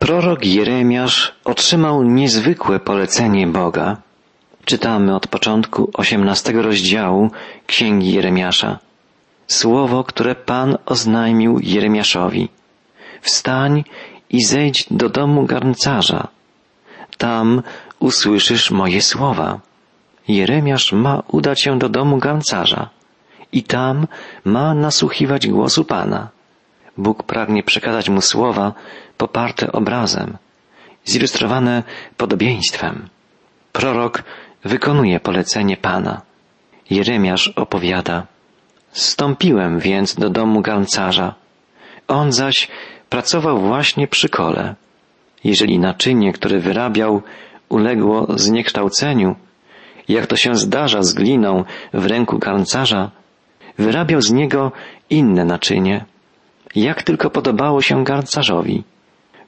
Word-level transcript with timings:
Prorok 0.00 0.44
Jeremiasz 0.44 1.34
otrzymał 1.44 2.02
niezwykłe 2.02 2.78
polecenie 2.78 3.46
Boga. 3.46 3.96
Czytamy 4.64 5.14
od 5.14 5.26
początku 5.26 5.90
osiemnastego 5.94 6.62
rozdziału 6.62 7.30
Księgi 7.66 8.12
Jeremiasza. 8.12 8.78
Słowo, 9.46 10.04
które 10.04 10.34
Pan 10.34 10.78
oznajmił 10.86 11.58
Jeremiaszowi. 11.62 12.48
Wstań 13.20 13.84
i 14.30 14.44
zejdź 14.44 14.86
do 14.90 15.08
domu 15.08 15.46
garncarza. 15.46 16.28
Tam 17.18 17.62
usłyszysz 17.98 18.70
moje 18.70 19.02
słowa. 19.02 19.60
Jeremiasz 20.28 20.92
ma 20.92 21.22
udać 21.28 21.60
się 21.60 21.78
do 21.78 21.88
domu 21.88 22.18
garncarza 22.18 22.88
i 23.52 23.62
tam 23.62 24.06
ma 24.44 24.74
nasłuchiwać 24.74 25.48
głosu 25.48 25.84
Pana. 25.84 26.28
Bóg 26.96 27.22
pragnie 27.22 27.62
przekazać 27.62 28.08
mu 28.08 28.20
słowa 28.20 28.72
poparte 29.22 29.72
obrazem, 29.72 30.28
zilustrowane 31.04 31.82
podobieństwem. 32.16 32.94
Prorok 33.72 34.22
wykonuje 34.64 35.20
polecenie 35.20 35.76
Pana. 35.76 36.22
Jeremiasz 36.90 37.48
opowiada, 37.48 38.26
Stąpiłem 38.92 39.78
więc 39.78 40.14
do 40.14 40.30
domu 40.30 40.60
garncarza. 40.60 41.34
On 42.08 42.32
zaś 42.32 42.68
pracował 43.08 43.60
właśnie 43.60 44.08
przy 44.08 44.28
kole. 44.28 44.74
Jeżeli 45.44 45.78
naczynie, 45.78 46.32
które 46.32 46.58
wyrabiał, 46.58 47.22
uległo 47.68 48.26
zniekształceniu, 48.34 49.36
jak 50.08 50.26
to 50.26 50.36
się 50.36 50.54
zdarza 50.54 51.02
z 51.02 51.14
gliną 51.14 51.64
w 51.94 52.06
ręku 52.06 52.38
garncarza, 52.38 53.10
wyrabiał 53.78 54.20
z 54.22 54.30
niego 54.32 54.72
inne 55.10 55.44
naczynie, 55.44 56.04
jak 56.74 57.02
tylko 57.02 57.30
podobało 57.30 57.82
się 57.82 58.04
garncarzowi. 58.04 58.84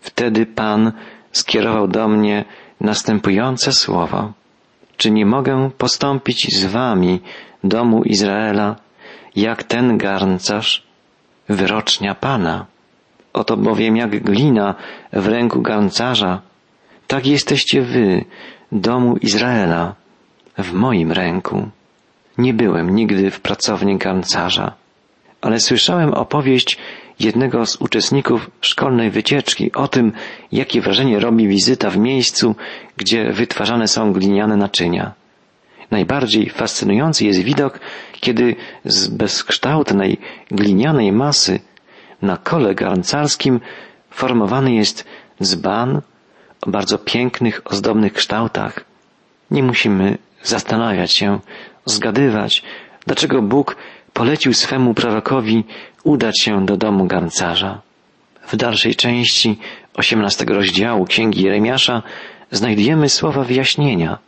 Wtedy 0.02 0.46
Pan 0.46 0.92
skierował 1.32 1.88
do 1.88 2.08
mnie 2.08 2.44
następujące 2.80 3.72
słowo. 3.72 4.32
Czy 4.96 5.10
nie 5.10 5.26
mogę 5.26 5.70
postąpić 5.78 6.56
z 6.56 6.64
wami, 6.64 7.20
domu 7.64 8.02
Izraela, 8.02 8.76
jak 9.36 9.64
ten 9.64 9.98
garncarz? 9.98 10.82
Wyrocznia 11.48 12.14
Pana. 12.14 12.66
Oto 13.32 13.56
bowiem 13.56 13.96
jak 13.96 14.22
glina 14.22 14.74
w 15.12 15.26
ręku 15.28 15.62
garncarza, 15.62 16.40
tak 17.06 17.26
jesteście 17.26 17.82
wy, 17.82 18.24
domu 18.72 19.16
Izraela, 19.16 19.94
w 20.58 20.72
moim 20.72 21.12
ręku. 21.12 21.68
Nie 22.38 22.54
byłem 22.54 22.94
nigdy 22.94 23.30
w 23.30 23.40
pracowni 23.40 23.98
garncarza, 23.98 24.72
ale 25.40 25.60
słyszałem 25.60 26.14
opowieść 26.14 26.78
jednego 27.20 27.66
z 27.66 27.76
uczestników 27.76 28.50
szkolnej 28.60 29.10
wycieczki 29.10 29.72
o 29.72 29.88
tym, 29.88 30.12
jakie 30.52 30.80
wrażenie 30.80 31.18
robi 31.20 31.48
wizyta 31.48 31.90
w 31.90 31.96
miejscu, 31.96 32.54
gdzie 32.96 33.32
wytwarzane 33.32 33.88
są 33.88 34.12
gliniane 34.12 34.56
naczynia. 34.56 35.12
Najbardziej 35.90 36.50
fascynujący 36.50 37.24
jest 37.24 37.40
widok, 37.40 37.80
kiedy 38.20 38.56
z 38.84 39.08
bezkształtnej 39.08 40.18
glinianej 40.50 41.12
masy 41.12 41.60
na 42.22 42.36
kole 42.36 42.74
garncarskim 42.74 43.60
formowany 44.10 44.74
jest 44.74 45.04
dzban 45.42 46.00
o 46.66 46.70
bardzo 46.70 46.98
pięknych, 46.98 47.60
ozdobnych 47.64 48.12
kształtach. 48.12 48.84
Nie 49.50 49.62
musimy 49.62 50.18
zastanawiać 50.42 51.12
się, 51.12 51.40
zgadywać, 51.84 52.62
dlaczego 53.06 53.42
Bóg 53.42 53.76
polecił 54.12 54.54
swemu 54.54 54.94
prorokowi 54.94 55.64
udać 56.04 56.40
się 56.40 56.66
do 56.66 56.76
domu 56.76 57.06
garncarza. 57.06 57.80
W 58.46 58.56
dalszej 58.56 58.94
części 58.94 59.58
osiemnastego 59.94 60.54
rozdziału 60.54 61.04
Księgi 61.04 61.42
Jeremiasza 61.42 62.02
znajdujemy 62.50 63.08
słowa 63.08 63.44
wyjaśnienia, 63.44 64.18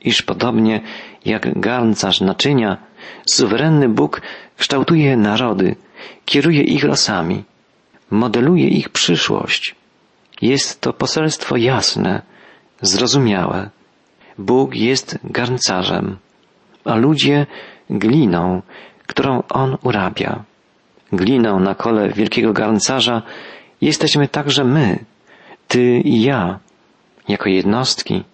iż 0.00 0.22
podobnie 0.22 0.80
jak 1.24 1.60
garncarz 1.60 2.20
naczynia, 2.20 2.76
suwerenny 3.26 3.88
Bóg 3.88 4.22
kształtuje 4.56 5.16
narody, 5.16 5.76
kieruje 6.24 6.62
ich 6.62 6.84
losami, 6.84 7.44
modeluje 8.10 8.68
ich 8.68 8.88
przyszłość. 8.88 9.74
Jest 10.42 10.80
to 10.80 10.92
poselstwo 10.92 11.56
jasne, 11.56 12.22
zrozumiałe. 12.82 13.70
Bóg 14.38 14.74
jest 14.74 15.18
garncarzem, 15.24 16.16
a 16.84 16.94
ludzie 16.94 17.46
gliną, 17.90 18.62
którą 19.06 19.42
On 19.48 19.76
urabia. 19.82 20.44
Gliną 21.12 21.60
na 21.60 21.74
kole 21.74 22.08
wielkiego 22.08 22.52
garncarza 22.52 23.22
jesteśmy 23.80 24.28
także 24.28 24.64
my, 24.64 24.98
Ty 25.68 26.00
i 26.00 26.22
ja, 26.22 26.58
jako 27.28 27.48
jednostki, 27.48 28.24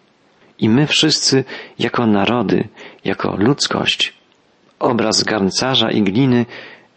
i 0.58 0.68
my 0.68 0.86
wszyscy 0.86 1.44
jako 1.78 2.06
narody, 2.06 2.68
jako 3.04 3.36
ludzkość. 3.38 4.14
Obraz 4.78 5.22
garncarza 5.22 5.90
i 5.90 6.02
gliny 6.02 6.46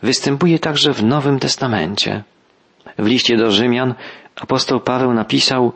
występuje 0.01 0.59
także 0.59 0.93
w 0.93 1.03
Nowym 1.03 1.39
Testamencie. 1.39 2.23
W 2.97 3.05
liście 3.05 3.37
do 3.37 3.51
Rzymian 3.51 3.93
apostoł 4.35 4.79
Paweł 4.79 5.13
napisał, 5.13 5.73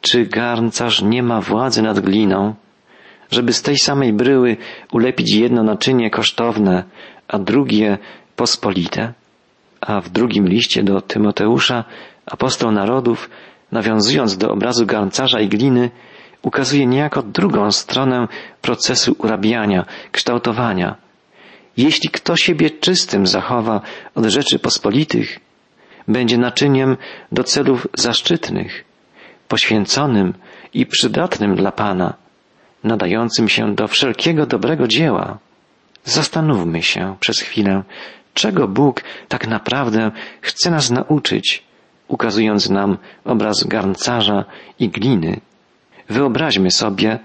czy 0.00 0.26
garncarz 0.26 1.02
nie 1.02 1.22
ma 1.22 1.40
władzy 1.40 1.82
nad 1.82 2.00
gliną, 2.00 2.54
żeby 3.30 3.52
z 3.52 3.62
tej 3.62 3.78
samej 3.78 4.12
bryły 4.12 4.56
ulepić 4.92 5.34
jedno 5.34 5.62
naczynie 5.62 6.10
kosztowne, 6.10 6.84
a 7.28 7.38
drugie 7.38 7.98
pospolite? 8.36 9.12
A 9.80 10.00
w 10.00 10.08
drugim 10.08 10.48
liście 10.48 10.82
do 10.82 11.00
Tymoteusza 11.00 11.84
apostoł 12.26 12.70
narodów, 12.72 13.30
nawiązując 13.72 14.38
do 14.38 14.50
obrazu 14.50 14.86
garncarza 14.86 15.40
i 15.40 15.48
gliny, 15.48 15.90
ukazuje 16.42 16.86
niejako 16.86 17.22
drugą 17.22 17.72
stronę 17.72 18.28
procesu 18.60 19.16
urabiania, 19.18 19.84
kształtowania. 20.12 20.96
Jeśli 21.76 22.08
kto 22.08 22.36
siebie 22.36 22.70
czystym 22.70 23.26
zachowa 23.26 23.80
od 24.14 24.24
rzeczy 24.24 24.58
pospolitych, 24.58 25.38
będzie 26.08 26.38
naczyniem 26.38 26.96
do 27.32 27.44
celów 27.44 27.88
zaszczytnych, 27.94 28.84
poświęconym 29.48 30.34
i 30.74 30.86
przydatnym 30.86 31.56
dla 31.56 31.72
Pana, 31.72 32.14
nadającym 32.84 33.48
się 33.48 33.74
do 33.74 33.88
wszelkiego 33.88 34.46
dobrego 34.46 34.88
dzieła. 34.88 35.38
Zastanówmy 36.04 36.82
się 36.82 37.16
przez 37.20 37.40
chwilę, 37.40 37.82
czego 38.34 38.68
Bóg 38.68 39.02
tak 39.28 39.46
naprawdę 39.46 40.10
chce 40.40 40.70
nas 40.70 40.90
nauczyć, 40.90 41.64
ukazując 42.08 42.70
nam 42.70 42.98
obraz 43.24 43.64
garncarza 43.64 44.44
i 44.78 44.88
gliny. 44.88 45.40
Wyobraźmy 46.08 46.70
sobie, 46.70 47.18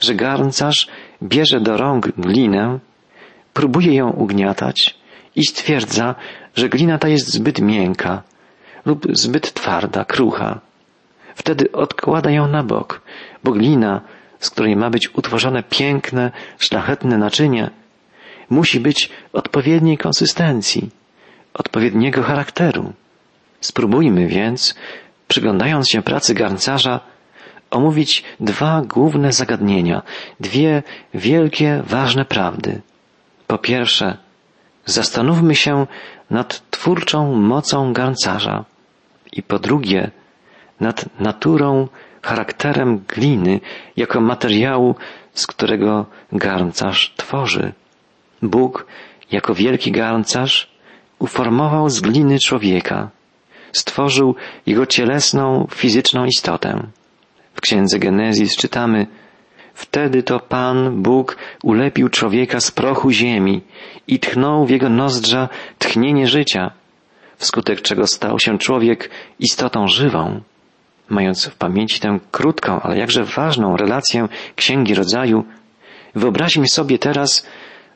że 0.00 0.14
garncarz 0.14 0.88
bierze 1.22 1.60
do 1.60 1.76
rąk 1.76 2.08
glinę, 2.18 2.78
próbuje 3.52 3.94
ją 3.94 4.10
ugniatać 4.10 4.98
i 5.36 5.46
stwierdza, 5.46 6.14
że 6.54 6.68
glina 6.68 6.98
ta 6.98 7.08
jest 7.08 7.28
zbyt 7.28 7.60
miękka 7.60 8.22
lub 8.86 9.06
zbyt 9.12 9.52
twarda, 9.52 10.04
krucha. 10.04 10.60
Wtedy 11.34 11.72
odkłada 11.72 12.30
ją 12.30 12.48
na 12.48 12.62
bok, 12.62 13.00
bo 13.44 13.52
glina, 13.52 14.00
z 14.38 14.50
której 14.50 14.76
ma 14.76 14.90
być 14.90 15.14
utworzone 15.14 15.62
piękne, 15.62 16.32
szlachetne 16.58 17.18
naczynie, 17.18 17.70
musi 18.50 18.80
być 18.80 19.10
odpowiedniej 19.32 19.98
konsystencji, 19.98 20.90
odpowiedniego 21.54 22.22
charakteru. 22.22 22.92
Spróbujmy 23.60 24.26
więc, 24.26 24.74
przyglądając 25.28 25.88
się 25.90 26.02
pracy 26.02 26.34
garncarza, 26.34 27.00
omówić 27.70 28.24
dwa 28.40 28.82
główne 28.82 29.32
zagadnienia, 29.32 30.02
dwie 30.40 30.82
wielkie, 31.14 31.82
ważne 31.86 32.24
prawdy. 32.24 32.80
Po 33.46 33.58
pierwsze, 33.58 34.16
zastanówmy 34.84 35.54
się 35.54 35.86
nad 36.30 36.70
twórczą 36.70 37.34
mocą 37.34 37.92
garncarza 37.92 38.64
i 39.32 39.42
po 39.42 39.58
drugie, 39.58 40.10
nad 40.80 41.20
naturą, 41.20 41.88
charakterem 42.22 42.98
gliny 42.98 43.60
jako 43.96 44.20
materiału, 44.20 44.94
z 45.32 45.46
którego 45.46 46.06
garncarz 46.32 47.14
tworzy. 47.16 47.72
Bóg, 48.42 48.86
jako 49.32 49.54
wielki 49.54 49.92
garncarz, 49.92 50.70
uformował 51.18 51.88
z 51.88 52.00
gliny 52.00 52.38
człowieka, 52.38 53.10
stworzył 53.72 54.34
jego 54.66 54.86
cielesną, 54.86 55.66
fizyczną 55.74 56.24
istotę. 56.24 56.86
W 57.54 57.60
księdze 57.60 57.98
Genezis 57.98 58.56
czytamy, 58.56 59.06
Wtedy 59.74 60.22
to 60.22 60.40
Pan, 60.40 61.02
Bóg, 61.02 61.36
ulepił 61.62 62.08
człowieka 62.08 62.60
z 62.60 62.70
prochu 62.70 63.10
ziemi 63.10 63.60
i 64.08 64.18
tchnął 64.18 64.66
w 64.66 64.70
jego 64.70 64.88
nozdrza 64.88 65.48
tchnienie 65.78 66.26
życia, 66.26 66.70
wskutek 67.36 67.82
czego 67.82 68.06
stał 68.06 68.38
się 68.38 68.58
człowiek 68.58 69.10
istotą 69.38 69.88
żywą. 69.88 70.40
Mając 71.08 71.46
w 71.46 71.54
pamięci 71.54 72.00
tę 72.00 72.18
krótką, 72.30 72.80
ale 72.80 72.98
jakże 72.98 73.24
ważną 73.24 73.76
relację 73.76 74.28
Księgi 74.56 74.94
Rodzaju, 74.94 75.44
wyobraźmy 76.14 76.68
sobie 76.68 76.98
teraz, 76.98 77.46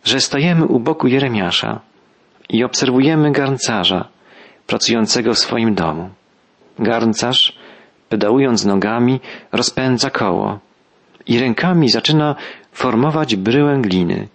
że 0.04 0.20
stajemy 0.20 0.66
u 0.66 0.80
boku 0.80 1.06
Jeremiasza 1.06 1.80
i 2.48 2.64
obserwujemy 2.64 3.32
garncarza 3.32 4.08
pracującego 4.66 5.34
w 5.34 5.38
swoim 5.38 5.74
domu. 5.74 6.10
Garncarz 6.78 7.58
Pedałując 8.14 8.64
nogami, 8.64 9.20
rozpędza 9.52 10.10
koło 10.10 10.58
i 11.26 11.38
rękami 11.38 11.88
zaczyna 11.88 12.34
formować 12.72 13.36
bryłę 13.36 13.78
gliny. 13.80 14.28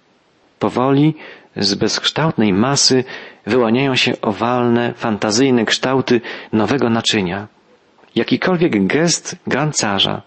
Powoli 0.59 1.15
z 1.55 1.75
bezkształtnej 1.75 2.53
masy 2.53 3.03
wyłaniają 3.45 3.95
się 3.95 4.21
owalne, 4.21 4.93
fantazyjne 4.93 5.65
kształty 5.65 6.21
nowego 6.53 6.89
naczynia. 6.89 7.47
Jakikolwiek 8.15 8.87
gest 8.87 9.35
gancarza, 9.47 10.21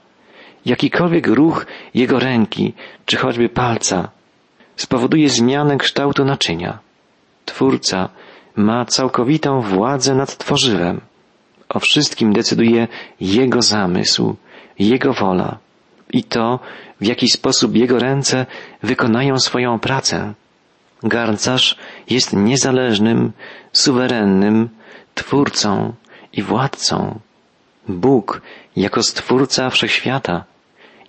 jakikolwiek 0.67 1.27
ruch 1.27 1.67
jego 1.94 2.19
ręki, 2.19 2.75
czy 3.06 3.17
choćby 3.17 3.49
palca, 3.49 4.09
spowoduje 4.76 5.28
zmianę 5.28 5.76
kształtu 5.76 6.24
naczynia. 6.24 6.78
Twórca 7.44 8.08
ma 8.56 8.84
całkowitą 8.84 9.60
władzę 9.60 10.14
nad 10.14 10.36
tworzywem. 10.36 11.00
O 11.69 11.80
wszystkim 11.80 12.32
decyduje 12.32 12.88
Jego 13.20 13.62
zamysł, 13.62 14.36
Jego 14.78 15.12
wola 15.12 15.58
i 16.10 16.24
to, 16.24 16.60
w 17.00 17.06
jaki 17.06 17.28
sposób 17.28 17.76
Jego 17.76 17.98
ręce 17.98 18.46
wykonają 18.82 19.38
swoją 19.38 19.78
pracę. 19.78 20.34
Garncarz 21.02 21.76
jest 22.10 22.32
niezależnym, 22.32 23.32
suwerennym 23.72 24.69
twórcą 25.14 25.92
i 26.32 26.42
władcą. 26.42 27.19
Bóg, 27.88 28.42
jako 28.76 29.02
stwórca 29.02 29.70
wszechświata, 29.70 30.44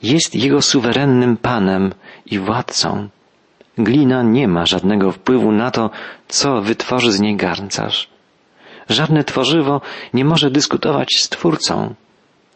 jest 0.04 0.36
jego 0.36 0.62
suwerennym 0.62 1.38
panem 1.38 1.94
i 2.26 2.40
władcą. 2.40 3.10
Glina 3.78 4.24
nie 4.24 4.48
ma 4.48 4.66
żadnego 4.66 5.12
wpływu 5.12 5.52
na 5.52 5.72
to, 5.72 5.90
co 6.28 6.62
wytworzy 6.62 7.12
z 7.12 7.20
niej 7.20 7.36
garncarz. 7.36 8.10
Żadne 8.90 9.24
tworzywo 9.24 9.82
nie 10.14 10.26
może 10.26 10.52
dyskutować 10.52 11.16
z 11.16 11.30
Twórcą, 11.30 11.96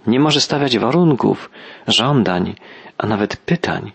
nie 0.08 0.19
może 0.19 0.42
stawiać 0.42 0.78
warunków, 0.78 1.50
żądań, 1.88 2.56
a 2.98 3.08
nawet 3.08 3.38
pytań. 3.38 3.92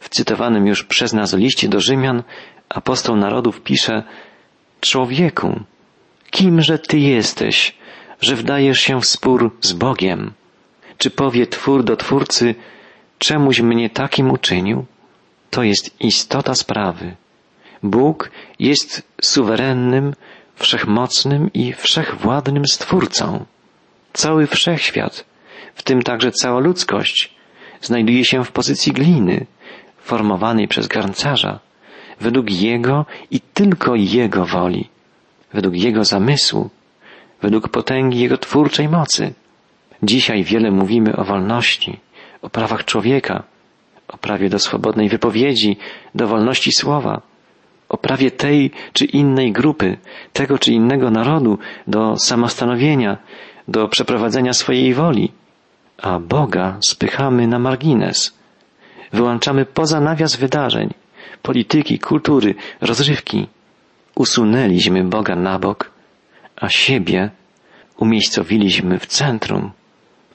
W 0.00 0.08
cytowanym 0.08 0.66
już 0.66 0.84
przez 0.84 1.12
nas 1.12 1.34
liście 1.34 1.68
do 1.68 1.80
Rzymian 1.80 2.22
apostoł 2.68 3.16
narodów 3.16 3.60
pisze 3.60 4.02
Człowieku, 4.80 5.60
kimże 6.30 6.78
Ty 6.78 6.98
jesteś, 6.98 7.74
że 8.20 8.36
wdajesz 8.36 8.80
się 8.80 9.00
w 9.00 9.06
spór 9.06 9.56
z 9.60 9.72
Bogiem? 9.72 10.32
Czy 10.98 11.10
powie 11.10 11.46
Twór 11.46 11.84
do 11.84 11.96
Twórcy, 11.96 12.54
czemuś 13.18 13.60
mnie 13.60 13.90
takim 13.90 14.30
uczynił? 14.30 14.86
To 15.50 15.62
jest 15.62 16.00
istota 16.00 16.54
sprawy. 16.54 17.16
Bóg 17.82 18.30
jest 18.58 19.02
suwerennym, 19.22 20.14
wszechmocnym 20.56 21.52
i 21.54 21.72
wszechwładnym 21.72 22.66
Stwórcą. 22.66 23.44
Cały 24.12 24.46
wszechświat, 24.46 25.24
w 25.74 25.82
tym 25.82 26.02
także 26.02 26.32
cała 26.32 26.60
ludzkość, 26.60 27.34
znajduje 27.80 28.24
się 28.24 28.44
w 28.44 28.52
pozycji 28.52 28.92
gliny, 28.92 29.46
formowanej 29.98 30.68
przez 30.68 30.86
garncarza, 30.86 31.60
według 32.20 32.50
Jego 32.50 33.06
i 33.30 33.40
tylko 33.40 33.94
Jego 33.94 34.44
woli, 34.44 34.88
według 35.52 35.76
Jego 35.76 36.04
zamysłu, 36.04 36.70
według 37.42 37.68
potęgi 37.68 38.20
Jego 38.20 38.38
twórczej 38.38 38.88
mocy. 38.88 39.32
Dzisiaj 40.02 40.44
wiele 40.44 40.70
mówimy 40.70 41.16
o 41.16 41.24
wolności, 41.24 42.00
o 42.42 42.50
prawach 42.50 42.84
człowieka, 42.84 43.42
o 44.08 44.18
prawie 44.18 44.48
do 44.48 44.58
swobodnej 44.58 45.08
wypowiedzi, 45.08 45.76
do 46.14 46.26
wolności 46.26 46.72
słowa, 46.72 47.22
o 47.88 47.96
prawie 47.98 48.30
tej 48.30 48.70
czy 48.92 49.04
innej 49.04 49.52
grupy, 49.52 49.96
tego 50.32 50.58
czy 50.58 50.72
innego 50.72 51.10
narodu 51.10 51.58
do 51.86 52.16
samostanowienia, 52.16 53.18
do 53.68 53.88
przeprowadzenia 53.88 54.52
swojej 54.52 54.94
woli, 54.94 55.32
a 56.02 56.18
Boga 56.18 56.76
spychamy 56.80 57.46
na 57.46 57.58
margines. 57.58 58.38
Wyłączamy 59.12 59.64
poza 59.64 60.00
nawias 60.00 60.36
wydarzeń, 60.36 60.94
polityki, 61.42 61.98
kultury, 61.98 62.54
rozrywki. 62.80 63.46
Usunęliśmy 64.14 65.04
Boga 65.04 65.36
na 65.36 65.58
bok, 65.58 65.90
a 66.56 66.68
siebie 66.68 67.30
umiejscowiliśmy 67.96 68.98
w 68.98 69.06
centrum. 69.06 69.70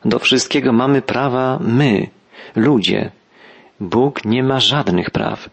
Do 0.06 0.20
wszystkiego 0.20 0.74
mamy 0.74 1.02
prawa 1.02 1.60
my, 1.62 2.08
ludzie. 2.56 3.12
Bóg 3.80 4.26
nie 4.26 4.44
ma 4.44 4.60
żadnych 4.60 5.12
praw. 5.12 5.50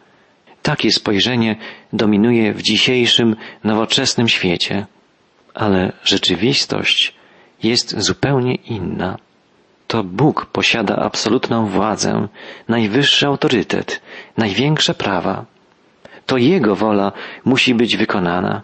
Takie 0.63 0.91
spojrzenie 0.93 1.57
dominuje 1.93 2.53
w 2.53 2.63
dzisiejszym, 2.63 3.37
nowoczesnym 3.65 4.29
świecie. 4.29 4.87
Ale 5.55 5.93
rzeczywistość 6.05 7.15
jest 7.63 8.01
zupełnie 8.01 8.55
inna. 8.55 9.17
To 9.87 10.05
Bóg 10.05 10.47
posiada 10.47 10.97
absolutną 10.97 11.67
władzę, 11.67 12.29
najwyższy 12.69 13.27
autorytet, 13.27 14.03
największe 14.37 14.95
prawa. 14.95 15.45
To 16.27 16.37
Jego 16.37 16.77
wola 16.77 17.13
musi 17.45 17.75
być 17.75 17.97
wykonana. 17.97 18.63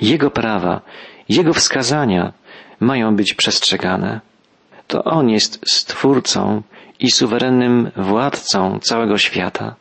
Jego 0.00 0.30
prawa, 0.30 0.80
Jego 1.28 1.54
wskazania 1.54 2.32
mają 2.80 3.16
być 3.16 3.34
przestrzegane. 3.34 4.20
To 4.88 5.04
On 5.04 5.30
jest 5.30 5.60
Stwórcą 5.66 6.62
i 7.00 7.10
suwerennym 7.10 7.90
władcą 7.96 8.78
całego 8.78 9.18
świata 9.18 9.76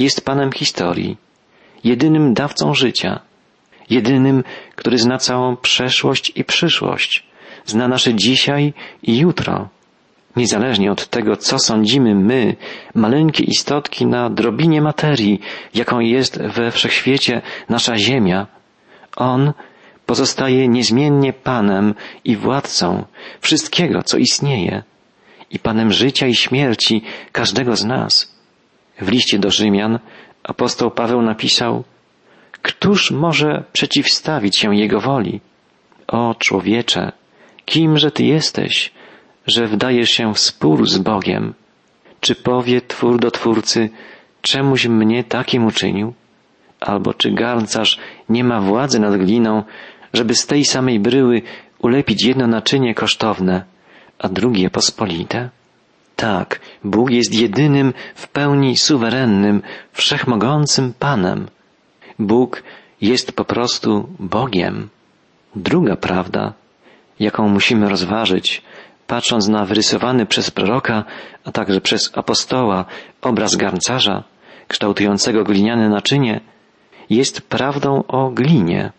jest 0.00 0.24
Panem 0.24 0.52
historii, 0.52 1.16
jedynym 1.84 2.34
dawcą 2.34 2.74
życia, 2.74 3.20
jedynym, 3.90 4.44
który 4.76 4.98
zna 4.98 5.18
całą 5.18 5.56
przeszłość 5.56 6.32
i 6.34 6.44
przyszłość, 6.44 7.26
zna 7.66 7.88
nasze 7.88 8.14
dzisiaj 8.14 8.72
i 9.02 9.18
jutro. 9.18 9.68
Niezależnie 10.36 10.92
od 10.92 11.06
tego, 11.06 11.36
co 11.36 11.58
sądzimy 11.58 12.14
my, 12.14 12.56
maleńkie 12.94 13.44
istotki 13.44 14.06
na 14.06 14.30
drobinie 14.30 14.82
materii, 14.82 15.40
jaką 15.74 16.00
jest 16.00 16.42
we 16.42 16.70
wszechświecie 16.70 17.42
nasza 17.68 17.96
Ziemia, 17.96 18.46
On 19.16 19.52
pozostaje 20.10 20.68
niezmiennie 20.68 21.32
Panem 21.32 21.94
i 22.24 22.36
władcą 22.36 23.04
wszystkiego, 23.40 24.02
co 24.02 24.18
istnieje, 24.18 24.82
i 25.50 25.58
Panem 25.58 25.92
życia 25.92 26.26
i 26.26 26.34
śmierci 26.34 27.02
każdego 27.32 27.76
z 27.76 27.84
nas. 27.84 28.34
W 29.00 29.08
liście 29.08 29.38
do 29.38 29.50
Rzymian 29.50 29.98
apostoł 30.42 30.90
Paweł 30.90 31.22
napisał, 31.22 31.84
Któż 32.62 33.10
może 33.10 33.64
przeciwstawić 33.72 34.56
się 34.56 34.76
Jego 34.76 35.00
woli? 35.00 35.40
O 36.06 36.34
człowiecze, 36.38 37.12
kimże 37.64 38.10
Ty 38.10 38.24
jesteś, 38.24 38.92
że 39.46 39.66
wdajesz 39.66 40.10
się 40.10 40.34
w 40.34 40.38
spór 40.38 40.88
z 40.88 40.98
Bogiem? 40.98 41.54
Czy 42.20 42.34
powie 42.34 42.80
Twór 42.80 43.20
do 43.20 43.30
Twórcy, 43.30 43.90
czemuś 44.42 44.86
mnie 44.86 45.24
takim 45.24 45.66
uczynił? 45.66 46.14
Albo 46.80 47.14
czy 47.14 47.30
garncarz 47.30 47.98
nie 48.28 48.44
ma 48.44 48.60
władzy 48.60 49.00
nad 49.00 49.16
gliną, 49.16 49.62
żeby 50.12 50.34
z 50.34 50.46
tej 50.46 50.64
samej 50.64 51.00
bryły 51.00 51.42
ulepić 51.78 52.24
jedno 52.24 52.46
naczynie 52.46 52.94
kosztowne, 52.94 53.64
a 54.18 54.28
drugie 54.28 54.70
pospolite? 54.70 55.50
Tak, 56.16 56.60
Bóg 56.84 57.10
jest 57.10 57.34
jedynym, 57.34 57.92
w 58.14 58.28
pełni 58.28 58.76
suwerennym, 58.76 59.62
wszechmogącym 59.92 60.94
Panem. 60.98 61.48
Bóg 62.18 62.62
jest 63.00 63.32
po 63.32 63.44
prostu 63.44 64.08
Bogiem. 64.18 64.88
Druga 65.56 65.96
prawda, 65.96 66.52
jaką 67.20 67.48
musimy 67.48 67.88
rozważyć, 67.88 68.62
patrząc 69.06 69.48
na 69.48 69.64
wyrysowany 69.64 70.26
przez 70.26 70.50
proroka, 70.50 71.04
a 71.44 71.52
także 71.52 71.80
przez 71.80 72.10
apostoła 72.14 72.84
obraz 73.22 73.56
garncarza, 73.56 74.24
kształtującego 74.68 75.44
gliniane 75.44 75.88
naczynie, 75.88 76.40
jest 77.10 77.40
prawdą 77.40 78.04
o 78.08 78.30
glinie, 78.30 78.92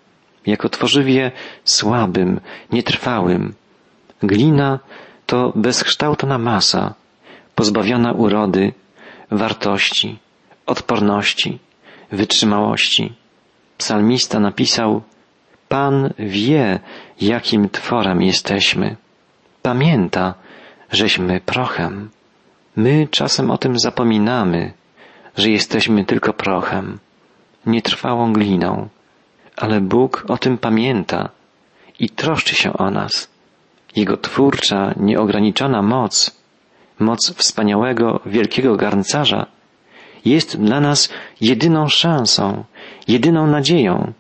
jako 0.46 0.70
tworzywie 0.70 1.32
słabym, 1.64 2.40
nietrwałym. 2.72 3.54
Glina 4.24 4.80
to 5.26 5.54
bezkształtna 5.56 6.38
masa, 6.38 6.94
pozbawiona 7.56 8.12
urody, 8.14 8.74
wartości, 9.32 10.20
odporności, 10.66 11.60
wytrzymałości. 12.12 13.14
Psalmista 13.78 14.40
napisał, 14.40 15.02
Pan 15.70 16.14
wie, 16.20 16.80
jakim 17.22 17.70
tworem 17.70 18.22
jesteśmy. 18.22 18.96
Pamięta, 19.62 20.34
żeśmy 20.92 21.42
prochem. 21.42 22.10
My 22.76 23.08
czasem 23.12 23.52
o 23.52 23.58
tym 23.58 23.80
zapominamy, 23.80 24.74
że 25.38 25.50
jesteśmy 25.50 26.06
tylko 26.06 26.34
prochem, 26.34 27.00
nietrwałą 27.66 28.34
gliną, 28.34 28.90
ale 29.58 29.82
Bóg 29.82 30.26
o 30.28 30.38
tym 30.38 30.58
pamięta 30.58 31.30
i 32.00 32.10
troszczy 32.10 32.56
się 32.56 32.74
o 32.74 32.92
nas. 32.92 33.32
Jego 33.96 34.18
twórcza, 34.18 34.94
nieograniczona 34.98 35.82
moc 35.82 36.42
moc 37.02 37.34
wspaniałego, 37.36 38.20
wielkiego 38.26 38.76
garncarza, 38.76 39.46
jest 40.26 40.58
dla 40.62 40.80
nas 40.82 41.10
jedyną 41.42 41.88
szansą, 41.88 42.64
jedyną 43.08 43.48
nadzieją. 43.48 44.14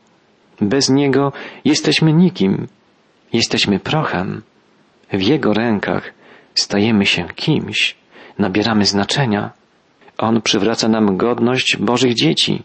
Bez 0.61 0.89
Niego 0.89 1.31
jesteśmy 1.65 2.13
nikim, 2.13 2.67
jesteśmy 3.33 3.79
prochem. 3.79 4.41
W 5.13 5.21
Jego 5.21 5.53
rękach 5.53 6.13
stajemy 6.55 7.05
się 7.05 7.27
kimś, 7.35 7.95
nabieramy 8.39 8.85
znaczenia. 8.85 9.51
On 10.17 10.41
przywraca 10.41 10.87
nam 10.87 11.17
godność 11.17 11.77
Bożych 11.77 12.13
dzieci, 12.13 12.63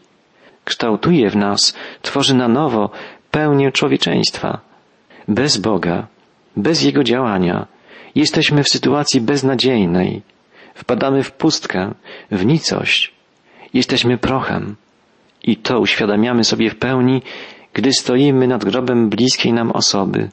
kształtuje 0.67 1.31
w 1.31 1.37
nas, 1.37 1.77
tworzy 2.03 2.35
na 2.35 2.49
nowo 2.49 2.91
pełnię 3.31 3.73
człowieczeństwa. 3.73 4.61
Bez 5.29 5.57
Boga, 5.57 6.07
bez 6.57 6.83
Jego 6.83 7.05
działania, 7.05 7.67
jesteśmy 8.15 8.65
w 8.65 8.69
sytuacji 8.69 9.21
beznadziejnej, 9.21 10.23
wpadamy 10.75 11.23
w 11.23 11.33
pustkę, 11.33 11.95
w 12.31 12.47
nicość, 12.47 13.13
jesteśmy 13.75 14.19
prochem. 14.19 14.77
I 15.43 15.57
to 15.57 15.81
uświadamiamy 15.81 16.45
sobie 16.45 16.71
w 16.71 16.79
pełni, 16.79 17.23
gdy 17.73 17.93
stoimy 17.93 18.49
nad 18.49 18.65
grobem 18.65 19.09
bliskiej 19.09 19.53
nam 19.53 19.71
osoby, 19.71 20.29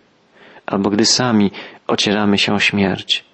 albo 0.65 0.89
gdy 0.89 1.05
sami 1.05 1.51
ocieramy 1.87 2.37
się 2.37 2.53
o 2.53 2.59
śmierć, 2.59 3.25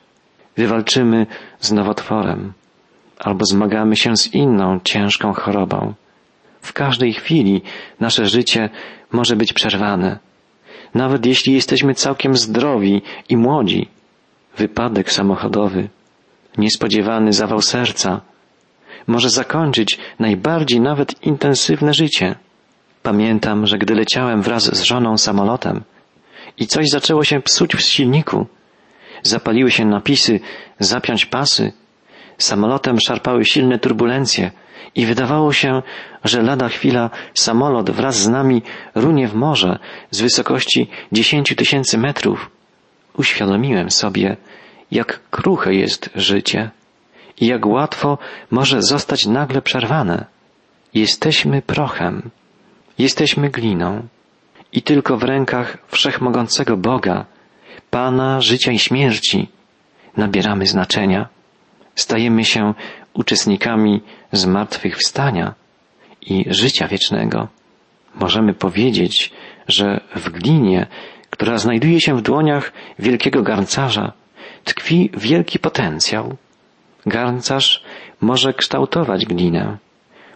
gdy 0.56 0.68
walczymy 0.68 1.28
z 1.60 1.72
nowotworem, 1.72 2.54
albo 3.20 3.46
zmagamy 3.46 3.96
się 3.96 4.18
z 4.18 4.34
inną 4.34 4.80
ciężką 4.84 5.34
chorobą. 5.34 5.94
W 6.62 6.74
każdej 6.74 7.14
chwili 7.14 7.62
nasze 8.00 8.28
życie 8.28 8.70
może 9.12 9.36
być 9.36 9.54
przerwane. 9.54 10.20
Nawet 10.94 11.26
jeśli 11.26 11.54
jesteśmy 11.54 11.94
całkiem 11.94 12.38
zdrowi 12.38 13.02
i 13.30 13.38
młodzi, 13.38 13.88
wypadek 14.58 15.12
samochodowy, 15.12 15.90
niespodziewany 16.58 17.34
zawał 17.34 17.62
serca 17.62 18.22
może 19.10 19.30
zakończyć 19.30 20.00
najbardziej 20.20 20.82
nawet 20.82 21.26
intensywne 21.26 21.94
życie. 21.94 22.36
Pamiętam, 23.04 23.68
że 23.68 23.78
gdy 23.78 23.96
leciałem 23.96 24.42
wraz 24.42 24.64
z 24.64 24.82
żoną 24.82 25.18
samolotem 25.18 25.84
i 26.58 26.68
coś 26.68 26.90
zaczęło 26.90 27.24
się 27.24 27.42
psuć 27.42 27.76
w 27.76 27.82
silniku, 27.82 28.48
zapaliły 29.24 29.72
się 29.72 29.86
napisy 29.86 30.40
zapiąć 30.80 31.26
pasy, 31.26 31.72
samolotem 32.38 33.00
szarpały 33.00 33.46
silne 33.46 33.80
turbulencje 33.80 34.52
i 34.96 35.06
wydawało 35.06 35.54
się, 35.54 35.82
że 36.24 36.42
lada 36.42 36.70
chwila 36.70 37.10
samolot 37.34 37.90
wraz 37.92 38.16
z 38.16 38.28
nami 38.28 38.62
runie 38.96 39.28
w 39.28 39.36
morze 39.36 39.80
z 40.12 40.22
wysokości 40.22 40.88
dziesięciu 41.12 41.56
tysięcy 41.56 41.98
metrów. 41.98 42.52
Uświadomiłem 43.18 43.92
sobie, 43.92 44.38
jak 44.92 45.20
kruche 45.30 45.74
jest 45.74 46.10
życie 46.16 46.70
i 47.42 47.48
jak 47.48 47.66
łatwo 47.66 48.18
może 48.52 48.82
zostać 48.82 49.26
nagle 49.26 49.62
przerwane. 49.62 50.26
Jesteśmy 50.94 51.62
prochem, 51.62 52.30
jesteśmy 52.98 53.50
gliną 53.50 54.08
i 54.74 54.82
tylko 54.82 55.18
w 55.18 55.24
rękach 55.24 55.78
wszechmogącego 55.88 56.78
Boga, 56.78 57.26
Pana 57.90 58.42
życia 58.42 58.72
i 58.72 58.80
śmierci, 58.80 59.50
nabieramy 60.18 60.68
znaczenia. 60.68 61.30
Stajemy 61.96 62.46
się 62.46 62.74
uczestnikami 63.14 64.02
zmartwychwstania 64.32 65.54
i 66.22 66.46
życia 66.48 66.88
wiecznego. 66.88 67.48
Możemy 68.16 68.54
powiedzieć, 68.54 69.32
że 69.68 70.00
w 70.16 70.30
glinie, 70.30 70.88
która 71.30 71.58
znajduje 71.58 72.02
się 72.02 72.18
w 72.18 72.22
dłoniach 72.22 72.72
wielkiego 73.00 73.44
garncarza, 73.44 74.12
tkwi 74.64 75.10
wielki 75.18 75.60
potencjał. 75.60 76.36
Garncarz 77.06 77.84
może 78.22 78.54
kształtować 78.54 79.26
glinę, 79.26 79.78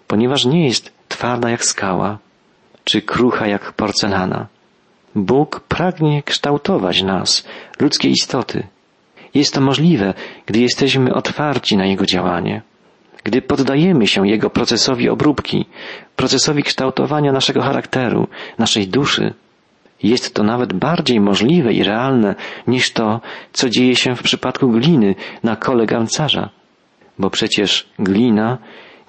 ponieważ 0.07 0.45
nie 0.45 0.65
jest 0.65 0.93
twarda 1.07 1.49
jak 1.49 1.65
skała, 1.65 2.17
czy 2.83 3.01
krucha 3.01 3.47
jak 3.47 3.73
porcelana. 3.73 4.47
Bóg 5.15 5.59
pragnie 5.59 6.23
kształtować 6.23 7.01
nas, 7.01 7.47
ludzkie 7.79 8.09
istoty. 8.09 8.67
Jest 9.33 9.53
to 9.53 9.61
możliwe, 9.61 10.13
gdy 10.45 10.59
jesteśmy 10.59 11.13
otwarci 11.13 11.77
na 11.77 11.85
Jego 11.85 12.05
działanie, 12.05 12.61
gdy 13.23 13.41
poddajemy 13.41 14.07
się 14.07 14.27
Jego 14.27 14.49
procesowi 14.49 15.09
obróbki, 15.09 15.65
procesowi 16.15 16.63
kształtowania 16.63 17.31
naszego 17.31 17.61
charakteru, 17.61 18.27
naszej 18.57 18.87
duszy. 18.87 19.33
Jest 20.03 20.33
to 20.33 20.43
nawet 20.43 20.73
bardziej 20.73 21.19
możliwe 21.19 21.73
i 21.73 21.83
realne 21.83 22.35
niż 22.67 22.91
to, 22.91 23.21
co 23.53 23.69
dzieje 23.69 23.95
się 23.95 24.15
w 24.15 24.23
przypadku 24.23 24.69
gliny 24.69 25.15
na 25.43 25.55
kole 25.55 25.85
garncarza, 25.85 26.49
bo 27.19 27.29
przecież 27.29 27.87
glina 27.99 28.57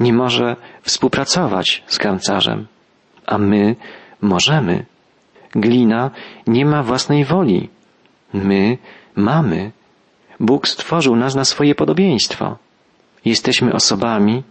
nie 0.01 0.13
może 0.13 0.57
współpracować 0.83 1.83
z 1.87 1.99
garncarzem, 1.99 2.67
a 3.27 3.39
my 3.39 3.77
możemy. 4.21 4.85
Glina 5.55 6.11
nie 6.47 6.67
ma 6.67 6.83
własnej 6.83 7.25
woli. 7.25 7.69
My 8.33 8.79
mamy. 9.17 9.71
Bóg 10.47 10.69
stworzył 10.69 11.17
nas 11.17 11.35
na 11.35 11.45
swoje 11.45 11.75
podobieństwo. 11.75 12.57
Jesteśmy 13.25 13.73
osobami 13.73 14.43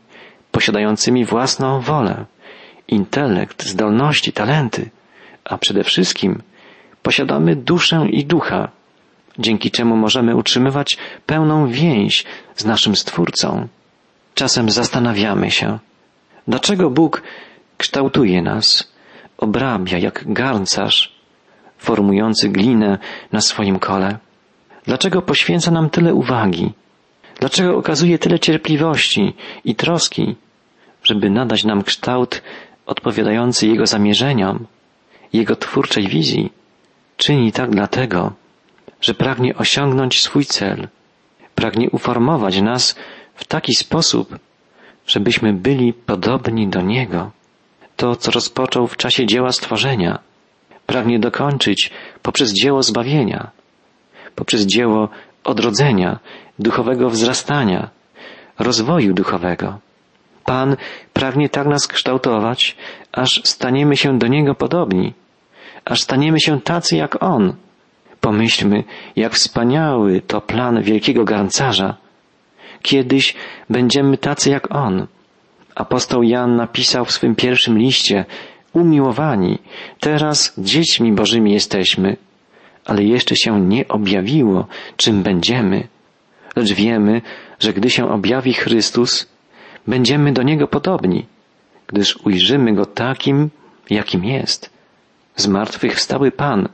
posiadającymi 0.52 1.26
własną 1.26 1.80
wolę, 1.82 2.26
intelekt, 2.88 3.66
zdolności, 3.66 4.34
talenty 4.34 4.90
a 5.44 5.58
przede 5.58 5.84
wszystkim 5.84 6.42
posiadamy 7.02 7.56
duszę 7.56 8.08
i 8.10 8.26
ducha, 8.26 8.70
dzięki 9.40 9.72
czemu 9.72 9.96
możemy 9.96 10.36
utrzymywać 10.36 10.98
pełną 11.26 11.68
więź 11.68 12.26
z 12.56 12.66
naszym 12.66 12.96
Stwórcą. 12.96 13.68
Czasem 14.36 14.70
zastanawiamy 14.70 15.52
się, 15.52 15.80
dlaczego 16.48 16.90
Bóg 16.90 17.22
kształtuje 17.78 18.42
nas, 18.42 18.94
obrabia 19.38 19.98
jak 19.98 20.24
garncarz, 20.34 21.16
formujący 21.78 22.50
glinę 22.50 22.98
na 23.32 23.42
swoim 23.42 23.80
kole. 23.80 24.18
Dlaczego 24.86 25.22
poświęca 25.22 25.72
nam 25.72 25.90
tyle 25.90 26.14
uwagi? 26.14 26.74
Dlaczego 27.40 27.78
okazuje 27.78 28.20
tyle 28.20 28.40
cierpliwości 28.40 29.34
i 29.66 29.76
troski, 29.76 30.36
żeby 31.04 31.30
nadać 31.30 31.64
nam 31.64 31.84
kształt 31.84 32.42
odpowiadający 32.86 33.68
Jego 33.68 33.86
zamierzeniom? 33.86 34.66
Jego 35.34 35.56
twórczej 35.56 36.08
wizji, 36.08 36.52
czyni 37.18 37.52
tak 37.52 37.70
dlatego, 37.70 38.34
że 39.02 39.14
pragnie 39.14 39.56
osiągnąć 39.56 40.22
swój 40.22 40.46
cel, 40.46 40.88
pragnie 41.56 41.90
uformować 41.90 42.62
nas 42.62 42.96
w 43.36 43.46
taki 43.46 43.76
sposób, 43.76 44.40
żebyśmy 45.08 45.54
byli 45.54 45.94
podobni 45.94 46.68
do 46.68 46.82
Niego. 46.82 47.32
To, 47.96 48.16
co 48.16 48.32
rozpoczął 48.32 48.88
w 48.88 48.98
czasie 48.98 49.26
dzieła 49.26 49.52
stworzenia, 49.52 50.20
pragnie 50.86 51.20
dokończyć 51.20 51.92
poprzez 52.22 52.54
dzieło 52.54 52.84
zbawienia, 52.84 53.52
poprzez 54.36 54.66
dzieło 54.66 55.10
odrodzenia, 55.44 56.20
duchowego 56.60 57.10
wzrastania, 57.10 57.90
rozwoju 58.60 59.14
duchowego. 59.14 59.80
Pan 60.46 60.76
pragnie 61.14 61.50
tak 61.50 61.68
nas 61.68 61.88
kształtować, 61.88 62.76
aż 63.12 63.42
staniemy 63.44 63.98
się 63.98 64.18
do 64.18 64.28
Niego 64.28 64.56
podobni, 64.56 65.14
aż 65.86 66.02
staniemy 66.02 66.40
się 66.40 66.62
tacy 66.62 66.96
jak 66.96 67.24
On. 67.24 67.54
Pomyślmy, 68.22 68.84
jak 69.16 69.34
wspaniały 69.34 70.22
to 70.22 70.42
plan 70.42 70.82
wielkiego 70.82 71.24
garncarza. 71.24 71.98
Kiedyś 72.82 73.36
będziemy 73.70 74.18
tacy 74.18 74.50
jak 74.50 74.76
On. 74.76 75.08
Apostoł 75.76 76.24
Jan 76.24 76.56
napisał 76.56 77.06
w 77.06 77.12
swym 77.12 77.36
pierwszym 77.36 77.78
liście, 77.78 78.26
umiłowani, 78.74 79.60
teraz 80.00 80.54
dziećmi 80.58 81.14
Bożymi 81.14 81.54
jesteśmy, 81.54 82.18
ale 82.86 83.04
jeszcze 83.04 83.36
się 83.36 83.62
nie 83.62 83.88
objawiło, 83.88 84.68
czym 84.98 85.24
będziemy. 85.24 85.88
Lecz 86.56 86.74
wiemy, 86.74 87.22
że 87.60 87.74
gdy 87.74 87.90
się 87.90 88.10
objawi 88.12 88.54
Chrystus, 88.54 89.28
będziemy 89.88 90.34
do 90.34 90.44
Niego 90.44 90.68
podobni, 90.68 91.26
gdyż 91.88 92.18
ujrzymy 92.18 92.74
Go 92.74 92.86
takim, 92.86 93.50
jakim 93.90 94.26
jest. 94.26 94.70
Zmartwychwstały 95.36 96.32
Pan 96.32 96.70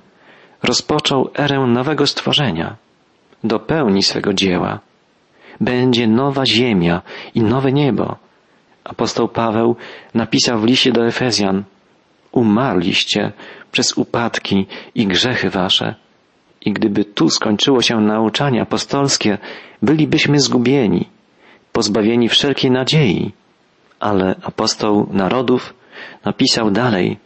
rozpoczął 0.63 1.29
erę 1.37 1.59
nowego 1.59 2.07
stworzenia, 2.07 2.75
dopełni 3.43 4.03
swego 4.03 4.33
dzieła. 4.33 4.79
Będzie 5.61 6.07
nowa 6.07 6.45
ziemia 6.45 7.01
i 7.35 7.41
nowe 7.41 7.71
niebo. 7.71 8.15
Apostoł 8.83 9.27
Paweł 9.27 9.75
napisał 10.13 10.59
w 10.59 10.65
liście 10.65 10.91
do 10.91 11.07
Efezjan, 11.07 11.63
umarliście 12.31 13.31
przez 13.71 13.97
upadki 13.97 14.67
i 14.95 15.07
grzechy 15.07 15.49
wasze. 15.49 15.95
I 16.61 16.73
gdyby 16.73 17.05
tu 17.05 17.29
skończyło 17.29 17.81
się 17.81 18.01
nauczanie 18.01 18.61
apostolskie, 18.61 19.37
bylibyśmy 19.81 20.39
zgubieni, 20.39 21.09
pozbawieni 21.71 22.29
wszelkiej 22.29 22.71
nadziei. 22.71 23.31
Ale 23.99 24.35
apostoł 24.43 25.07
narodów 25.11 25.73
napisał 26.25 26.71
dalej, 26.71 27.17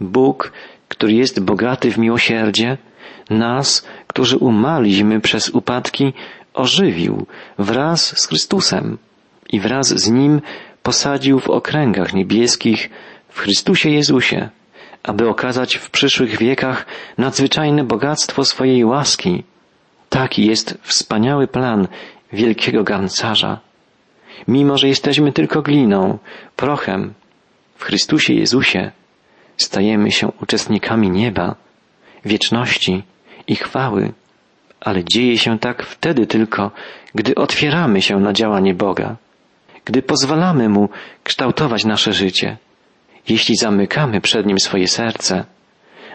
Bóg, 0.00 0.52
który 0.88 1.12
jest 1.12 1.40
bogaty 1.40 1.90
w 1.90 1.98
miłosierdzie, 1.98 2.78
nas, 3.30 3.86
którzy 4.06 4.36
umarliśmy 4.36 5.20
przez 5.20 5.50
upadki, 5.50 6.12
ożywił 6.54 7.26
wraz 7.58 8.20
z 8.20 8.28
Chrystusem 8.28 8.98
i 9.50 9.60
wraz 9.60 9.88
z 9.88 10.10
Nim 10.10 10.40
posadził 10.82 11.40
w 11.40 11.50
okręgach 11.50 12.14
niebieskich 12.14 12.90
w 13.34 13.40
Chrystusie 13.40 13.90
Jezusie, 13.90 14.48
aby 15.02 15.28
okazać 15.28 15.76
w 15.76 15.90
przyszłych 15.90 16.38
wiekach 16.38 16.86
nadzwyczajne 17.18 17.84
bogactwo 17.84 18.44
swojej 18.44 18.84
łaski, 18.84 19.44
Taki 20.08 20.46
jest 20.46 20.78
wspaniały 20.82 21.46
plan 21.46 21.88
wielkiego 22.32 22.84
garncarza. 22.84 23.60
Mimo, 24.48 24.78
że 24.78 24.88
jesteśmy 24.88 25.32
tylko 25.32 25.62
gliną, 25.62 26.18
prochem, 26.56 27.14
w 27.76 27.84
Chrystusie 27.84 28.34
Jezusie 28.34 28.90
stajemy 29.56 30.12
się 30.12 30.32
uczestnikami 30.42 31.10
nieba, 31.10 31.54
wieczności 32.24 33.02
i 33.46 33.56
chwały, 33.56 34.12
ale 34.80 35.04
dzieje 35.04 35.38
się 35.38 35.58
tak 35.58 35.82
wtedy 35.82 36.26
tylko, 36.26 36.70
gdy 37.14 37.34
otwieramy 37.34 38.02
się 38.02 38.20
na 38.20 38.32
działanie 38.32 38.74
Boga, 38.74 39.16
gdy 39.84 40.02
pozwalamy 40.02 40.68
Mu 40.68 40.88
kształtować 41.24 41.84
nasze 41.84 42.12
życie. 42.12 42.56
Jeśli 43.28 43.56
zamykamy 43.56 44.20
przed 44.20 44.46
Nim 44.46 44.58
swoje 44.58 44.88
serce, 44.88 45.44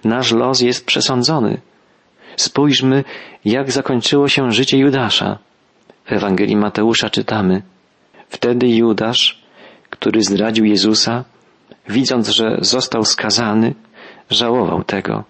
nasz 0.04 0.32
los 0.32 0.62
jest 0.62 0.86
przesądzony. 0.86 1.62
Spójrzmy, 2.36 3.04
jak 3.46 3.72
zakończyło 3.72 4.28
się 4.28 4.52
życie 4.52 4.78
Judasza. 4.78 5.38
W 6.06 6.12
Ewangelii 6.12 6.56
Mateusza 6.56 7.10
czytamy: 7.10 7.62
Wtedy 8.30 8.68
Judasz, 8.68 9.44
który 9.90 10.24
zdradził 10.24 10.66
Jezusa, 10.66 11.24
widząc, 11.90 12.30
że 12.30 12.58
został 12.62 13.06
skazany, 13.06 13.76
żałował 14.30 14.84
tego. 14.84 15.24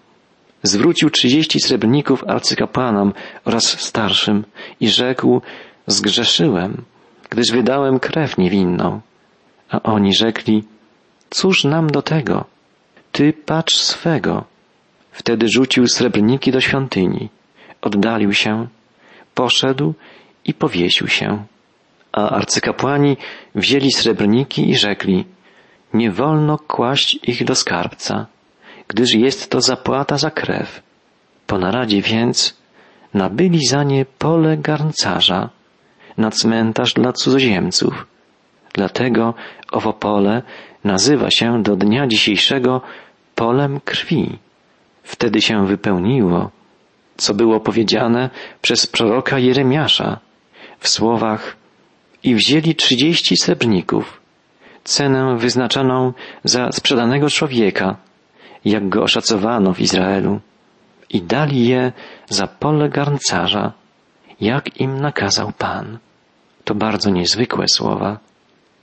Zwrócił 0.62 1.10
trzydzieści 1.10 1.60
srebrników 1.60 2.24
arcykapłanom 2.26 3.12
oraz 3.44 3.80
starszym 3.80 4.44
i 4.80 4.88
rzekł, 4.88 5.40
zgrzeszyłem, 5.86 6.84
gdyż 7.30 7.52
wydałem 7.52 7.98
krew 8.00 8.38
niewinną. 8.38 9.00
A 9.70 9.82
oni 9.82 10.14
rzekli, 10.14 10.64
cóż 11.30 11.64
nam 11.64 11.90
do 11.90 12.02
tego? 12.02 12.44
Ty 13.12 13.32
patrz 13.32 13.76
swego. 13.76 14.44
Wtedy 15.12 15.48
rzucił 15.48 15.86
srebrniki 15.86 16.52
do 16.52 16.60
świątyni, 16.60 17.28
oddalił 17.82 18.32
się, 18.32 18.66
poszedł 19.34 19.94
i 20.44 20.54
powiesił 20.54 21.08
się. 21.08 21.44
A 22.12 22.30
arcykapłani 22.30 23.16
wzięli 23.54 23.92
srebrniki 23.92 24.70
i 24.70 24.76
rzekli, 24.76 25.24
nie 25.94 26.10
wolno 26.10 26.58
kłaść 26.58 27.18
ich 27.22 27.44
do 27.44 27.54
skarbca, 27.54 28.26
gdyż 28.88 29.14
jest 29.14 29.50
to 29.50 29.60
zapłata 29.60 30.18
za 30.18 30.30
krew. 30.30 30.82
Po 31.46 31.58
naradzie 31.58 32.02
więc 32.02 32.56
nabyli 33.14 33.66
za 33.66 33.82
nie 33.82 34.04
pole 34.04 34.56
garncarza 34.56 35.50
na 36.16 36.30
cmentarz 36.30 36.94
dla 36.94 37.12
cudzoziemców. 37.12 38.06
Dlatego 38.72 39.34
owo 39.72 39.92
pole 39.92 40.42
nazywa 40.84 41.30
się 41.30 41.62
do 41.62 41.76
dnia 41.76 42.06
dzisiejszego 42.06 42.80
polem 43.34 43.80
krwi. 43.80 44.38
Wtedy 45.02 45.40
się 45.40 45.66
wypełniło, 45.66 46.50
co 47.16 47.34
było 47.34 47.60
powiedziane 47.60 48.30
przez 48.62 48.86
proroka 48.86 49.38
Jeremiasza 49.38 50.18
w 50.78 50.88
słowach 50.88 51.56
i 52.22 52.34
wzięli 52.34 52.74
trzydzieści 52.74 53.36
srebrników, 53.36 54.20
cenę 54.84 55.36
wyznaczoną 55.36 56.12
za 56.44 56.72
sprzedanego 56.72 57.30
człowieka, 57.30 57.96
jak 58.64 58.88
go 58.88 59.02
oszacowano 59.02 59.74
w 59.74 59.80
Izraelu, 59.80 60.40
i 61.10 61.22
dali 61.22 61.68
je 61.68 61.92
za 62.28 62.46
pole 62.46 62.88
garncarza, 62.88 63.72
jak 64.40 64.80
im 64.80 65.00
nakazał 65.00 65.52
Pan. 65.58 65.98
To 66.64 66.74
bardzo 66.74 67.10
niezwykłe 67.10 67.64
słowa. 67.68 68.18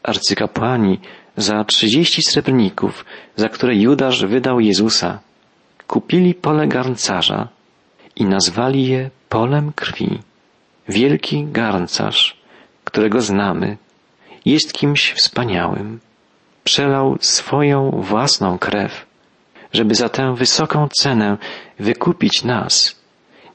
Arcykapłani 0.04 1.00
za 1.38 1.64
trzydzieści 1.64 2.22
srebrników, 2.22 3.06
za 3.36 3.50
które 3.50 3.76
Judasz 3.76 4.26
wydał 4.26 4.60
Jezusa, 4.60 5.20
kupili 5.88 6.34
pole 6.34 6.68
garncarza 6.68 7.48
i 8.16 8.26
nazwali 8.26 8.88
je 8.88 9.10
polem 9.30 9.74
krwi. 9.74 10.20
Wielki 10.90 11.46
garncarz, 11.46 12.38
którego 12.84 13.22
znamy, 13.22 13.78
jest 14.46 14.74
kimś 14.74 15.14
wspaniałym. 15.14 16.00
Przelał 16.64 17.18
swoją 17.20 17.92
własną 17.92 18.58
krew, 18.58 19.06
żeby 19.74 19.96
za 19.96 20.10
tę 20.10 20.36
wysoką 20.36 20.88
cenę 20.88 21.38
wykupić 21.80 22.44
nas, 22.44 23.02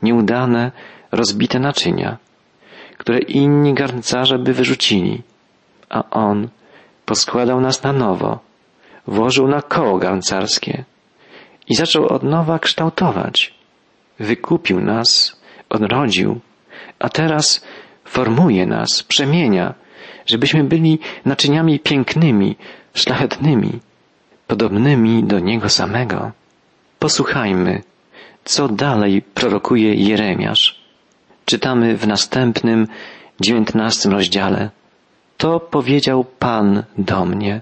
nieudane, 0.03 0.73
rozbite 1.13 1.59
naczynia, 1.59 2.19
które 2.99 3.19
inni 3.19 3.75
garncarze 3.75 4.39
by 4.39 4.53
wyrzucili, 4.53 5.23
a 5.89 6.11
on 6.11 6.49
poskładał 7.13 7.61
nas 7.61 7.83
na 7.83 7.93
nowo, 7.93 8.39
włożył 9.07 9.49
na 9.49 9.63
koło 9.63 9.99
garncarskie 9.99 10.85
i 11.69 11.75
zaczął 11.75 12.07
od 12.07 12.23
nowa 12.23 12.59
kształtować. 12.59 13.55
Wykupił 14.19 14.81
nas, 14.81 15.41
odrodził, 15.69 16.41
a 16.99 17.09
teraz 17.09 17.65
formuje 18.05 18.67
nas, 18.67 19.03
przemienia, 19.03 19.75
żebyśmy 20.27 20.65
byli 20.65 20.99
naczyniami 21.25 21.81
pięknymi, 21.81 22.57
szlachetnymi, 22.95 23.81
podobnymi 24.47 25.25
do 25.25 25.39
Niego 25.39 25.69
samego. 25.69 26.31
Posłuchajmy, 26.99 27.83
co 28.45 28.69
dalej 28.69 29.23
prorokuje 29.23 29.95
Jeremiasz. 29.95 30.81
Czytamy 31.45 31.97
w 31.97 32.07
następnym, 32.07 32.87
dziewiętnastym 33.41 34.13
rozdziale. 34.13 34.71
To 35.43 35.61
powiedział 35.61 36.25
Pan 36.25 36.83
do 36.99 37.25
mnie. 37.25 37.61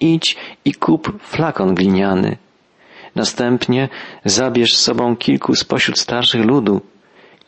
Idź 0.00 0.36
i 0.64 0.74
kup 0.74 1.22
flakon 1.22 1.74
gliniany. 1.74 2.36
Następnie 3.14 3.88
zabierz 4.24 4.76
z 4.76 4.80
sobą 4.80 5.16
kilku 5.16 5.54
spośród 5.54 5.98
starszych 5.98 6.44
ludu 6.44 6.80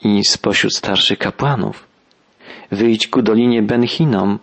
i 0.05 0.25
spośród 0.25 0.77
starszych 0.77 1.19
kapłanów. 1.19 1.87
Wyjdź 2.71 3.09
ku 3.09 3.23
dolinie 3.23 3.63
Benchinom, 3.63 4.39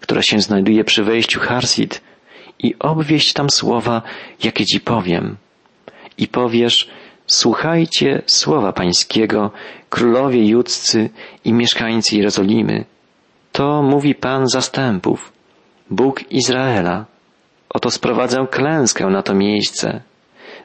która 0.00 0.22
się 0.22 0.40
znajduje 0.40 0.84
przy 0.84 1.04
wejściu 1.04 1.40
Harsit 1.40 2.02
i 2.58 2.74
obwieść 2.78 3.32
tam 3.32 3.50
słowa, 3.50 4.02
jakie 4.44 4.66
ci 4.66 4.80
powiem. 4.80 5.36
I 6.18 6.28
powiesz, 6.28 6.90
słuchajcie 7.26 8.22
słowa 8.26 8.72
pańskiego, 8.72 9.50
królowie 9.90 10.46
judzcy 10.46 11.10
i 11.44 11.52
mieszkańcy 11.52 12.16
Jerozolimy. 12.16 12.84
To 13.56 13.82
mówi 13.82 14.14
Pan 14.14 14.48
zastępów, 14.48 15.32
Bóg 15.90 16.32
Izraela. 16.32 17.04
Oto 17.68 17.90
sprowadzę 17.90 18.46
klęskę 18.50 19.06
na 19.06 19.22
to 19.22 19.34
miejsce, 19.34 20.00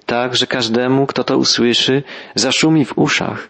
tak, 0.06 0.36
że 0.36 0.47
każdemu, 0.47 1.08
kto 1.08 1.23
to 1.23 1.38
usłyszy, 1.38 2.04
zaszumi 2.36 2.86
w 2.86 2.97
uszach. 2.97 3.49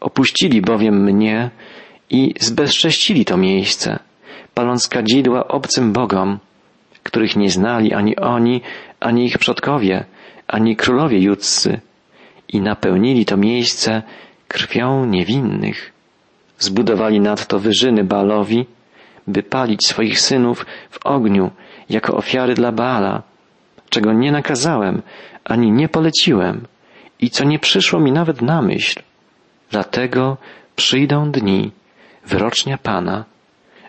Opuścili 0.00 0.62
bowiem 0.62 1.04
mnie 1.04 1.50
i 2.10 2.34
zbezcześcili 2.40 3.24
to 3.24 3.36
miejsce, 3.36 3.98
paląc 4.54 4.88
kadzidła 4.88 5.48
obcym 5.48 5.92
bogom, 5.92 6.38
których 7.02 7.36
nie 7.36 7.50
znali 7.50 7.92
ani 7.92 8.16
oni, 8.16 8.62
ani 9.00 9.26
ich 9.26 9.38
przodkowie, 9.38 10.04
ani 10.46 10.76
królowie 10.76 11.18
judzcy 11.18 11.80
i 12.48 12.60
napełnili 12.60 13.24
to 13.24 13.36
miejsce 13.36 14.02
krwią 14.48 15.04
niewinnych. 15.04 15.95
Zbudowali 16.58 17.20
nadto 17.20 17.58
wyżyny 17.58 18.04
Baalowi, 18.04 18.66
by 19.26 19.42
palić 19.42 19.86
swoich 19.86 20.20
synów 20.20 20.66
w 20.90 21.06
ogniu 21.06 21.50
jako 21.90 22.16
ofiary 22.16 22.54
dla 22.54 22.72
Baala, 22.72 23.22
czego 23.90 24.12
nie 24.12 24.32
nakazałem, 24.32 25.02
ani 25.44 25.72
nie 25.72 25.88
poleciłem 25.88 26.66
i 27.20 27.30
co 27.30 27.44
nie 27.44 27.58
przyszło 27.58 28.00
mi 28.00 28.12
nawet 28.12 28.42
na 28.42 28.62
myśl. 28.62 29.00
Dlatego 29.70 30.36
przyjdą 30.76 31.30
dni, 31.30 31.70
wyrocznia 32.26 32.78
Pana, 32.78 33.24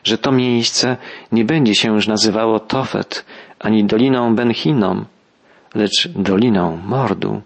że 0.04 0.18
to 0.18 0.32
miejsce 0.32 0.98
nie 1.32 1.46
będzie 1.46 1.76
się 1.76 1.94
już 1.94 2.08
nazywało 2.08 2.60
Tofet, 2.60 3.26
ani 3.60 3.86
Doliną 3.86 4.36
Benchinom, 4.36 5.06
lecz 5.76 6.08
Doliną 6.08 6.78
Mordu. 6.86 7.42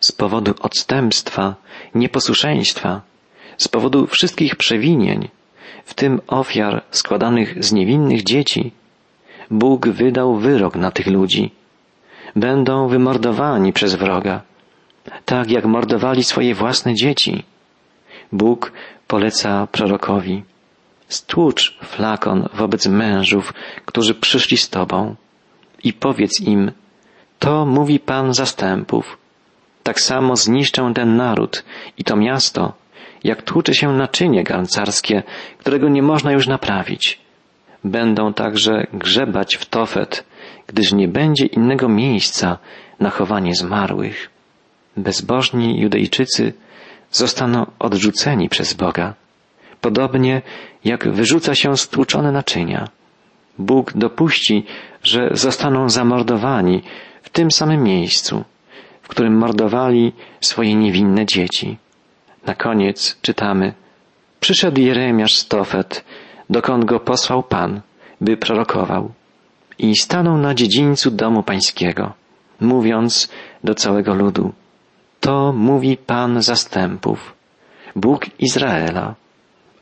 Z 0.00 0.12
powodu 0.12 0.54
odstępstwa, 0.60 1.54
nieposłuszeństwa, 1.94 3.00
z 3.58 3.68
powodu 3.68 4.06
wszystkich 4.06 4.56
przewinień, 4.56 5.28
w 5.84 5.94
tym 5.94 6.20
ofiar 6.26 6.82
składanych 6.90 7.64
z 7.64 7.72
niewinnych 7.72 8.22
dzieci, 8.22 8.72
Bóg 9.50 9.88
wydał 9.88 10.36
wyrok 10.36 10.76
na 10.76 10.90
tych 10.90 11.06
ludzi. 11.06 11.50
Będą 12.36 12.88
wymordowani 12.88 13.72
przez 13.72 13.94
wroga, 13.94 14.42
tak 15.24 15.50
jak 15.50 15.64
mordowali 15.64 16.24
swoje 16.24 16.54
własne 16.54 16.94
dzieci. 16.94 17.44
Bóg 18.32 18.72
poleca 19.06 19.66
prorokowi. 19.66 20.42
Stłucz 21.08 21.78
flakon 21.82 22.48
wobec 22.54 22.86
mężów, 22.86 23.52
którzy 23.86 24.14
przyszli 24.14 24.56
z 24.56 24.70
Tobą 24.70 25.14
i 25.84 25.92
powiedz 25.92 26.40
im, 26.40 26.72
to 27.38 27.66
mówi 27.66 28.00
Pan 28.00 28.34
zastępów. 28.34 29.18
Tak 29.82 30.00
samo 30.00 30.36
zniszczę 30.36 30.92
ten 30.94 31.16
naród 31.16 31.64
i 31.98 32.04
to 32.04 32.16
miasto, 32.16 32.72
jak 33.24 33.42
tłucze 33.42 33.74
się 33.74 33.92
naczynie 33.92 34.44
garncarskie, 34.44 35.22
którego 35.58 35.88
nie 35.88 36.02
można 36.02 36.32
już 36.32 36.46
naprawić. 36.46 37.18
Będą 37.84 38.32
także 38.32 38.86
grzebać 38.92 39.56
w 39.56 39.66
Tofet, 39.66 40.24
gdyż 40.66 40.92
nie 40.92 41.08
będzie 41.08 41.46
innego 41.46 41.88
miejsca 41.88 42.58
na 43.00 43.10
chowanie 43.10 43.54
zmarłych. 43.54 44.30
Bezbożni 44.96 45.80
Judejczycy 45.80 46.52
zostaną 47.10 47.66
odrzuceni 47.78 48.48
przez 48.48 48.74
Boga, 48.74 49.14
podobnie 49.80 50.42
jak 50.84 51.08
wyrzuca 51.12 51.54
się 51.54 51.76
stłuczone 51.76 52.32
naczynia. 52.32 52.88
Bóg 53.58 53.92
dopuści, 53.92 54.64
że 55.02 55.30
zostaną 55.32 55.88
zamordowani 55.88 56.82
w 57.22 57.28
tym 57.28 57.50
samym 57.50 57.82
miejscu, 57.82 58.44
w 59.02 59.08
którym 59.08 59.36
mordowali 59.38 60.12
swoje 60.40 60.74
niewinne 60.74 61.26
dzieci. 61.26 61.76
Na 62.48 62.54
koniec 62.54 63.18
czytamy 63.22 63.72
Przyszedł 64.40 64.80
Jeremiasz 64.80 65.36
z 65.36 65.48
Tofet, 65.48 66.04
dokąd 66.50 66.84
go 66.84 67.00
posłał 67.00 67.42
Pan, 67.42 67.80
by 68.20 68.36
prorokował 68.36 69.12
i 69.78 69.96
stanął 69.96 70.38
na 70.38 70.54
dziedzińcu 70.54 71.10
domu 71.10 71.42
pańskiego, 71.42 72.12
mówiąc 72.60 73.28
do 73.64 73.74
całego 73.74 74.14
ludu 74.14 74.52
To 75.20 75.52
mówi 75.52 75.96
Pan 75.96 76.42
zastępów, 76.42 77.34
Bóg 77.96 78.26
Izraela. 78.38 79.14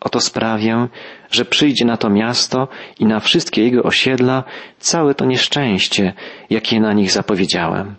Oto 0.01 0.21
sprawię, 0.21 0.89
że 1.31 1.45
przyjdzie 1.45 1.85
na 1.85 1.97
to 1.97 2.11
miasto 2.11 2.69
i 2.99 3.07
na 3.07 3.21
wszystkie 3.21 3.63
jego 3.63 3.83
osiedla 3.83 4.45
całe 4.79 5.15
to 5.15 5.25
nieszczęście, 5.25 6.13
jakie 6.51 6.81
na 6.81 6.93
nich 6.93 7.11
zapowiedziałem. 7.11 7.95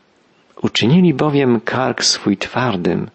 Uczynili 0.61 1.13
bowiem 1.13 1.61
kark 1.61 2.03
swój 2.03 2.37
twardym, 2.37 3.09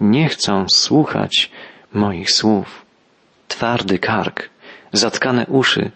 nie 0.00 0.28
chcą 0.28 0.68
słuchać 0.68 1.50
moich 1.92 2.30
słów. 2.30 2.86
Twardy 3.48 3.98
kark, 3.98 4.50
zatkane 4.92 5.46
uszy, 5.46 5.90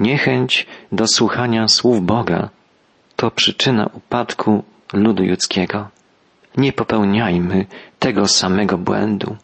niechęć 0.00 0.66
do 0.92 1.06
słuchania 1.06 1.68
słów 1.68 2.02
Boga 2.02 2.48
to 3.16 3.30
przyczyna 3.30 3.90
upadku 3.92 4.64
ludu 4.92 5.22
ludzkiego. 5.24 5.88
Nie 6.56 6.72
popełniajmy 6.72 7.66
tego 7.98 8.28
samego 8.28 8.78
błędu. 8.78 9.36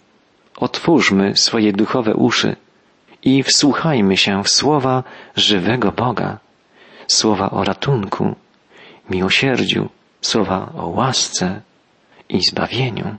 Otwórzmy 0.57 1.37
swoje 1.37 1.73
duchowe 1.73 2.15
uszy 2.15 2.57
i 3.23 3.43
wsłuchajmy 3.43 4.17
się 4.17 4.43
w 4.45 4.49
słowa 4.49 5.03
żywego 5.37 5.93
Boga, 5.93 6.39
słowa 7.07 7.51
o 7.51 7.65
ratunku, 7.65 8.35
miłosierdziu, 9.11 9.89
słowa 10.21 10.73
o 10.77 10.87
łasce 10.89 11.61
i 12.29 12.41
zbawieniu. 12.41 13.17